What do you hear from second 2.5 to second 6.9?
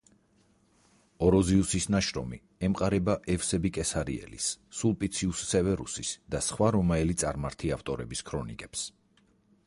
ემყარება ევსები კესარიელის, სულპიციუს სევერუსის და სხვა